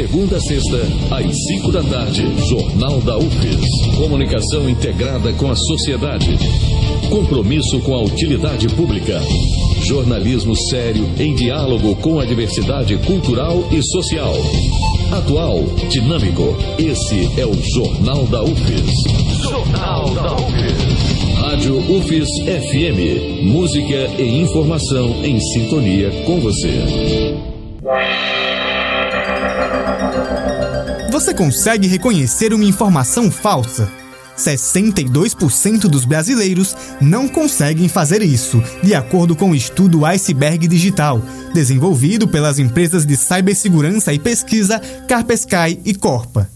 [0.00, 0.78] segunda a sexta,
[1.10, 2.24] às cinco da tarde.
[2.48, 3.96] Jornal da UFES.
[3.98, 6.38] Comunicação integrada com a sociedade.
[7.10, 9.20] Compromisso com a utilidade pública.
[9.82, 14.32] Jornalismo sério em diálogo com a diversidade cultural e social.
[15.12, 16.56] Atual, dinâmico.
[16.78, 18.90] Esse é o Jornal da UFES.
[19.42, 21.36] Jornal da UFES.
[21.40, 23.42] Rádio UFES FM.
[23.42, 26.70] Música e informação em sintonia com você.
[31.20, 33.92] Você consegue reconhecer uma informação falsa?
[34.38, 42.26] 62% dos brasileiros não conseguem fazer isso, de acordo com o estudo Iceberg Digital, desenvolvido
[42.26, 46.48] pelas empresas de cibersegurança e pesquisa Carpesky e Corpa.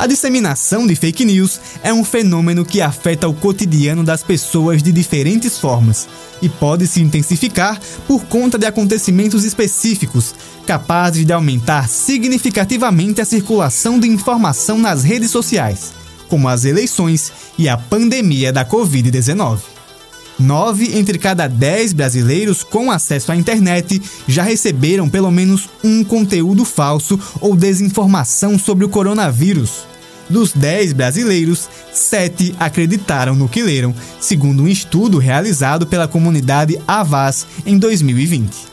[0.00, 4.90] A disseminação de fake news é um fenômeno que afeta o cotidiano das pessoas de
[4.90, 6.08] diferentes formas
[6.40, 10.34] e pode se intensificar por conta de acontecimentos específicos,
[10.70, 15.92] capazes de aumentar significativamente a circulação de informação nas redes sociais,
[16.28, 19.58] como as eleições e a pandemia da Covid-19.
[20.38, 26.64] Nove entre cada dez brasileiros com acesso à internet já receberam pelo menos um conteúdo
[26.64, 29.88] falso ou desinformação sobre o coronavírus.
[30.28, 37.44] Dos 10 brasileiros, 7 acreditaram no que leram, segundo um estudo realizado pela comunidade Avaz
[37.66, 38.70] em 2020.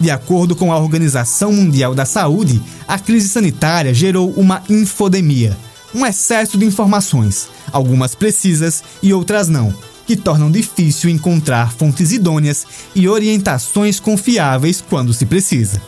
[0.00, 5.56] De acordo com a Organização Mundial da Saúde, a crise sanitária gerou uma infodemia,
[5.94, 9.74] um excesso de informações, algumas precisas e outras não,
[10.06, 15.82] que tornam difícil encontrar fontes idôneas e orientações confiáveis quando se precisa.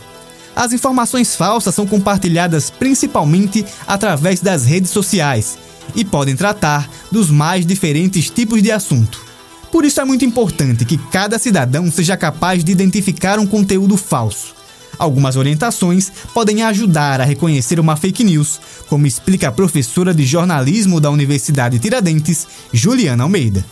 [0.57, 5.57] As informações falsas são compartilhadas principalmente através das redes sociais
[5.95, 9.30] e podem tratar dos mais diferentes tipos de assunto.
[9.71, 14.55] Por isso é muito importante que cada cidadão seja capaz de identificar um conteúdo falso.
[14.99, 21.01] Algumas orientações podem ajudar a reconhecer uma fake news, como explica a professora de jornalismo
[21.01, 23.65] da Universidade Tiradentes, Juliana Almeida.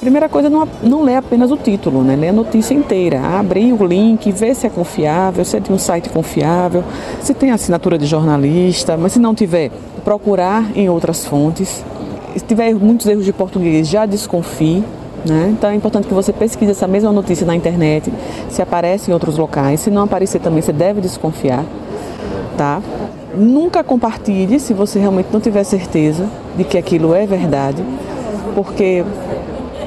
[0.00, 2.16] Primeira coisa, não, não lê apenas o título, né?
[2.16, 3.20] lê a notícia inteira.
[3.20, 6.82] Abre o link, vê se é confiável, se é de um site confiável,
[7.20, 9.70] se tem assinatura de jornalista, mas se não tiver,
[10.02, 11.84] procurar em outras fontes.
[12.34, 14.82] Se tiver muitos erros de português, já desconfie.
[15.24, 15.54] Né?
[15.56, 18.12] Então é importante que você pesquise essa mesma notícia na internet,
[18.48, 19.80] se aparece em outros locais.
[19.80, 21.64] Se não aparecer também, você deve desconfiar.
[22.56, 22.82] Tá?
[23.34, 27.82] Nunca compartilhe se você realmente não tiver certeza de que aquilo é verdade,
[28.54, 29.04] porque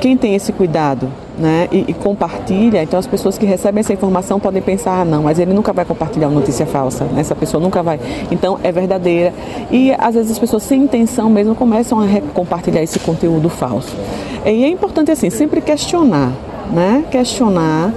[0.02, 4.40] quem tem esse cuidado né, e, e, compartilha, então as pessoas que recebem essa informação
[4.40, 7.62] podem pensar, ah, não, mas ele nunca vai compartilhar uma notícia falsa, né, essa pessoa
[7.62, 8.00] nunca vai.
[8.32, 9.34] Então é verdadeira.
[9.72, 13.96] E às vezes as pessoas sem intenção mesmo começam a compartilhar esse conteúdo falso.
[14.46, 16.32] E é importante assim, sempre questionar,
[16.72, 17.04] né?
[17.10, 17.92] Questionar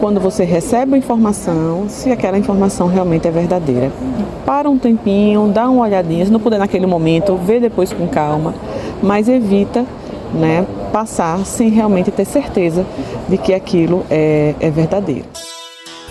[0.00, 3.90] quando você recebe a informação, se aquela informação realmente é verdadeira.
[4.44, 8.54] Para um tempinho, dá uma olhadinha, se não puder naquele momento, vê depois com calma,
[9.02, 9.86] mas evita
[10.34, 12.86] né, passar sem realmente ter certeza
[13.28, 15.24] de que aquilo é, é verdadeiro.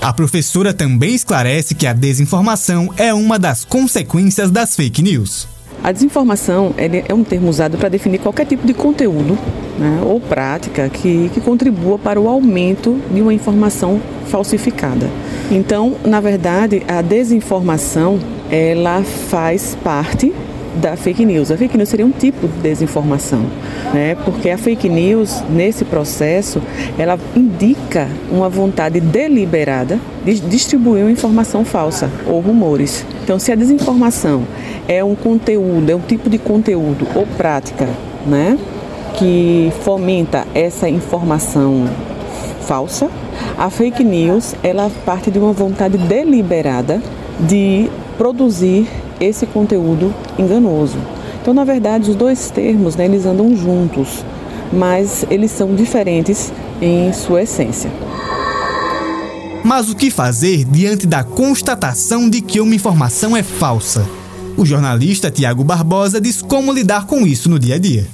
[0.02, 5.48] A professora também esclarece que a desinformação é uma das consequências das fake news.
[5.84, 9.38] A desinformação é um termo usado para definir qualquer tipo de conteúdo
[9.78, 15.10] né, ou prática que, que contribua para o aumento de uma informação falsificada.
[15.52, 18.20] Então, na verdade, a desinformação
[18.50, 20.34] ela faz parte
[20.76, 21.52] da fake news.
[21.52, 23.46] A fake news seria um tipo de desinformação,
[23.94, 24.16] né?
[24.24, 26.62] porque a fake news, nesse processo,
[26.98, 33.06] ela indica uma vontade deliberada de distribuir uma informação falsa ou rumores.
[33.24, 34.44] Então, se a desinformação
[34.88, 37.88] é um conteúdo, é um tipo de conteúdo ou prática
[38.26, 38.58] né?
[39.16, 41.88] que fomenta essa informação
[42.62, 43.10] falsa,
[43.58, 47.02] a fake news ela parte de uma vontade deliberada
[47.40, 48.88] de produzir
[49.24, 50.98] esse conteúdo enganoso.
[51.42, 54.24] Então, na verdade, os dois termos né, eles andam juntos,
[54.72, 56.52] mas eles são diferentes
[56.82, 57.92] em sua essência.
[59.64, 64.08] Mas o que fazer diante da constatação de que uma informação é falsa?
[64.58, 68.06] O jornalista Tiago Barbosa diz como lidar com isso no dia a dia.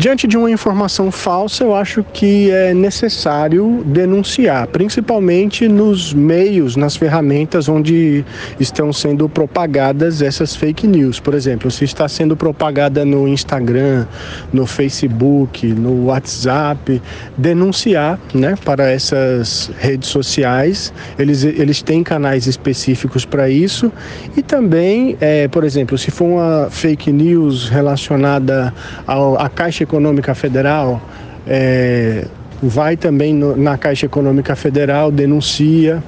[0.00, 6.96] Diante de uma informação falsa, eu acho que é necessário denunciar, principalmente nos meios, nas
[6.96, 8.24] ferramentas onde
[8.58, 11.20] estão sendo propagadas essas fake news.
[11.20, 14.06] Por exemplo, se está sendo propagada no Instagram,
[14.50, 17.02] no Facebook, no WhatsApp,
[17.36, 20.94] denunciar né, para essas redes sociais.
[21.18, 23.92] Eles, eles têm canais específicos para isso.
[24.34, 28.72] E também, é, por exemplo, se for uma fake news relacionada
[29.06, 31.02] à Caixa Econômica Federal
[31.46, 32.24] é,
[32.62, 36.02] vai também no, na Caixa Econômica Federal, denuncia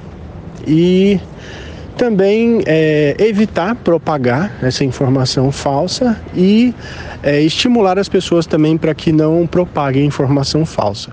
[0.65, 1.19] e
[1.97, 6.73] também é, evitar propagar essa informação falsa e
[7.21, 11.11] é, estimular as pessoas também para que não propaguem informação falsa.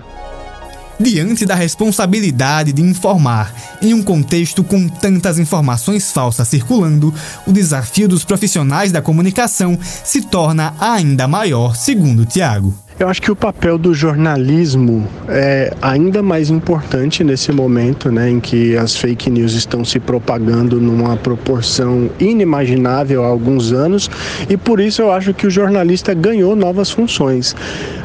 [1.01, 3.51] Diante da responsabilidade de informar
[3.81, 7.11] em um contexto com tantas informações falsas circulando,
[7.47, 12.77] o desafio dos profissionais da comunicação se torna ainda maior, segundo Tiago.
[13.01, 18.39] Eu acho que o papel do jornalismo é ainda mais importante nesse momento, né, em
[18.39, 24.07] que as fake news estão se propagando numa proporção inimaginável há alguns anos,
[24.47, 27.55] e por isso eu acho que o jornalista ganhou novas funções.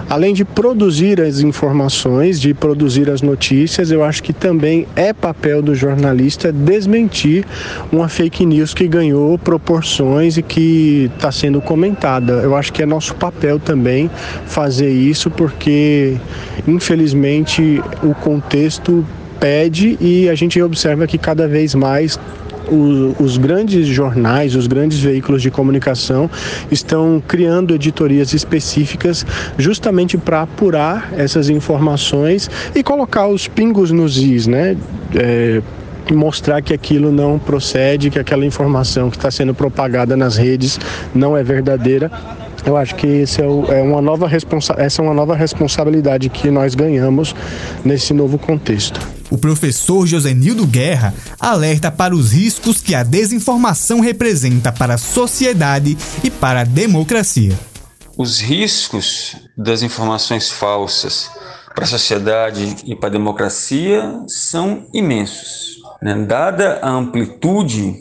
[0.09, 5.61] Além de produzir as informações, de produzir as notícias, eu acho que também é papel
[5.61, 7.45] do jornalista desmentir
[7.91, 12.35] uma fake news que ganhou proporções e que está sendo comentada.
[12.35, 14.09] Eu acho que é nosso papel também
[14.47, 16.17] fazer isso, porque
[16.67, 19.05] infelizmente o contexto
[19.39, 22.19] pede e a gente observa que cada vez mais
[22.71, 26.29] os, os, grandes jornais, os grandes veículos de comunicação
[26.71, 29.25] estão criando editorias específicas
[29.57, 34.77] justamente para apurar essas informações e colocar os pingos nos is, né?
[35.15, 35.63] É,
[36.13, 40.79] mostrar que aquilo não procede, que aquela informação que está sendo propagada nas redes
[41.15, 42.11] não é verdadeira.
[42.67, 44.29] Eu acho que esse é, o, é uma nova
[44.77, 47.33] essa é uma nova responsabilidade que nós ganhamos
[47.85, 49.01] nesse novo contexto.
[49.31, 55.97] O professor Josenildo Guerra alerta para os riscos que a desinformação representa para a sociedade
[56.25, 57.57] e para a democracia.
[58.19, 61.31] Os riscos das informações falsas
[61.73, 65.77] para a sociedade e para a democracia são imensos.
[66.03, 66.15] Né?
[66.27, 67.97] Dada a amplitude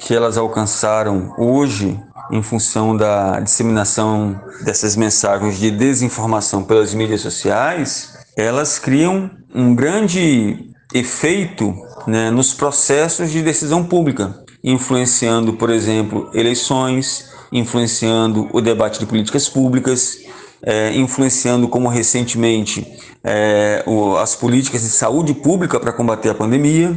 [0.00, 8.18] que elas alcançaram hoje em função da disseminação dessas mensagens de desinformação pelas mídias sociais,
[8.36, 11.74] elas criam um grande efeito
[12.06, 19.48] né, nos processos de decisão pública, influenciando, por exemplo, eleições, influenciando o debate de políticas
[19.48, 20.18] públicas,
[20.62, 22.86] é, influenciando, como recentemente,
[23.22, 26.96] é, o, as políticas de saúde pública para combater a pandemia.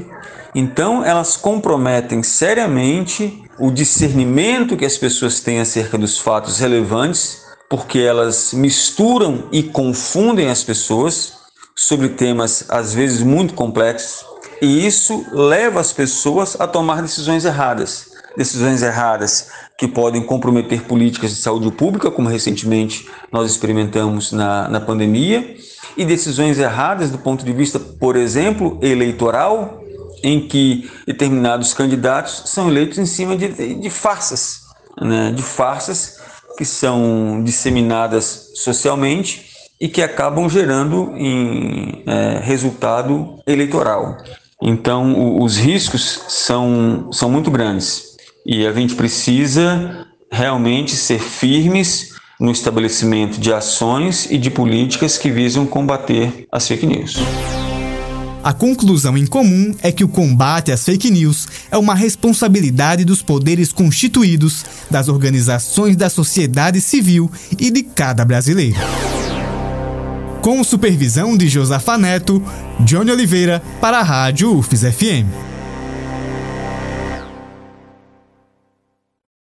[0.54, 8.00] Então, elas comprometem seriamente o discernimento que as pessoas têm acerca dos fatos relevantes, porque
[8.00, 11.34] elas misturam e confundem as pessoas
[11.76, 14.26] sobre temas às vezes muito complexos,
[14.62, 18.12] e isso leva as pessoas a tomar decisões erradas.
[18.38, 24.80] Decisões erradas que podem comprometer políticas de saúde pública, como recentemente nós experimentamos na, na
[24.80, 25.56] pandemia,
[25.98, 29.81] e decisões erradas do ponto de vista, por exemplo, eleitoral,
[30.24, 34.62] em que determinados candidatos são eleitos em cima de, de, farsas,
[35.00, 35.32] né?
[35.32, 36.20] de farsas
[36.58, 44.18] que são disseminadas socialmente e que acabam gerando em é, resultado eleitoral.
[44.62, 48.12] Então, o, os riscos são, são muito grandes
[48.46, 55.30] e a gente precisa realmente ser firmes no estabelecimento de ações e de políticas que
[55.30, 57.16] visam combater as fake news.
[58.44, 63.22] A conclusão em comum é que o combate às fake news é uma responsabilidade dos
[63.22, 68.80] poderes constituídos, das organizações da sociedade civil e de cada brasileiro.
[70.42, 72.44] Com supervisão de Josafa Neto,
[72.80, 75.51] Johnny Oliveira para a Rádio UFES FM.